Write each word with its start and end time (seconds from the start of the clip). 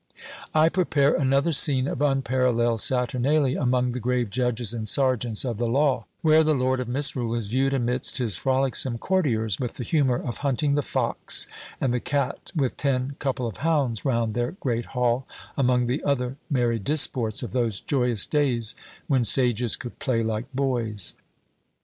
I 0.55 0.67
prepare 0.69 1.13
another 1.13 1.51
scene 1.51 1.87
of 1.87 2.01
unparalleled 2.01 2.81
Saturnalia, 2.81 3.61
among 3.61 3.91
the 3.91 3.99
grave 3.99 4.31
judges 4.31 4.73
and 4.73 4.87
serjeants 4.89 5.45
of 5.45 5.59
the 5.59 5.67
law, 5.67 6.05
where 6.23 6.43
the 6.43 6.55
Lord 6.55 6.79
of 6.79 6.87
Misrule 6.87 7.35
is 7.35 7.45
viewed 7.49 7.71
amidst 7.71 8.17
his 8.17 8.35
frolicsome 8.35 8.97
courtiers, 8.97 9.59
with 9.59 9.75
the 9.75 9.83
humour 9.83 10.15
of 10.17 10.37
hunting 10.37 10.73
the 10.73 10.81
fox 10.81 11.45
and 11.79 11.93
the 11.93 11.99
cat 11.99 12.51
with 12.55 12.77
ten 12.77 13.15
couple 13.19 13.45
of 13.45 13.57
hounds 13.57 14.03
round 14.03 14.33
their 14.33 14.53
great 14.53 14.85
hall, 14.97 15.27
among 15.55 15.85
the 15.85 16.03
other 16.03 16.35
merry 16.49 16.79
disports 16.79 17.43
of 17.43 17.51
those 17.51 17.79
joyous 17.79 18.25
days 18.25 18.73
when 19.05 19.23
sages 19.23 19.75
could 19.75 19.99
play 19.99 20.23
like 20.23 20.51
boys. 20.51 21.13